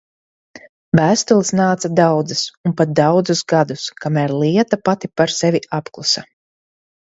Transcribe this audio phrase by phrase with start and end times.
[0.99, 6.29] Vēstules nāca daudzas un pat daudzus gadus, kamēr lieta pati par sevi apklusa.